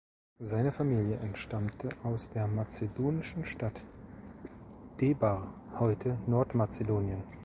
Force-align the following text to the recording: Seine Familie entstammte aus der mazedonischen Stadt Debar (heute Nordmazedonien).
Seine 0.39 0.71
Familie 0.71 1.17
entstammte 1.19 1.89
aus 2.01 2.27
der 2.31 2.47
mazedonischen 2.47 3.45
Stadt 3.45 3.83
Debar 4.99 5.53
(heute 5.79 6.17
Nordmazedonien). 6.25 7.23